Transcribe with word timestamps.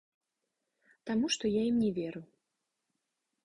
Таму 1.11 1.25
што 1.37 1.53
я 1.53 1.61
ім 1.69 1.77
не 1.85 1.91
веру. 2.01 2.21